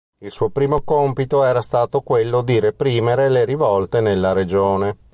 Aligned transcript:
Il 0.21 0.31
suo 0.31 0.49
primo 0.49 0.81
compito 0.81 1.43
era 1.43 1.61
stato 1.61 2.01
quello 2.01 2.41
di 2.41 2.57
reprimere 2.59 3.29
le 3.29 3.45
rivolte 3.45 4.01
nella 4.01 4.31
regione. 4.33 4.97